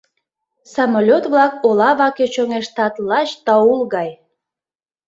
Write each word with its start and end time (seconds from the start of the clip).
Самолёт-влак 0.73 1.53
ола 1.67 1.91
ваке 1.99 2.25
чоҥештат 2.33 2.93
лач 3.09 3.29
таул 3.45 3.81
гай. 3.93 4.09